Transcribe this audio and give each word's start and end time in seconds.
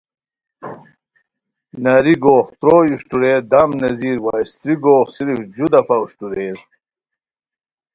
ناری 1.83 2.15
گوغ 2.23 2.45
تروئے 2.59 2.91
اوشٹورئیے 2.93 3.37
دم 3.51 3.69
نیزیر 3.81 4.17
وا 4.23 4.33
استری 4.41 4.75
گوغ 4.83 5.05
صرف 5.15 5.37
جو 5.55 5.65
دفعہ 5.73 5.95
اوشٹورئیر 6.01 6.57